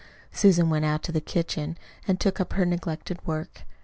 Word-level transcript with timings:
Susan 0.31 0.67
went 0.71 0.83
out 0.83 1.01
into 1.01 1.11
the 1.11 1.21
kitchen 1.21 1.75
then 1.77 2.03
and 2.07 2.19
took 2.19 2.41
up 2.41 2.53
her 2.53 2.65
neglected 2.65 3.19
work. 3.23 3.65